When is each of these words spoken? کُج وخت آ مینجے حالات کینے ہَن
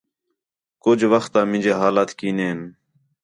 کُج 0.83 0.99
وخت 1.13 1.33
آ 1.39 1.41
مینجے 1.49 1.73
حالات 1.79 2.09
کینے 2.17 2.47
ہَن 2.51 2.59